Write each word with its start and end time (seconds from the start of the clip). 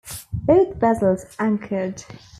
Both 0.33 0.77
vessels 0.77 1.27
anchored. 1.37 2.03